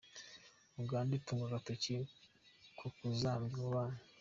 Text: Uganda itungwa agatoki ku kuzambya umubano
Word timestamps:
Uganda 0.81 1.11
itungwa 1.19 1.45
agatoki 1.47 1.95
ku 2.77 2.85
kuzambya 2.95 3.53
umubano 3.57 3.97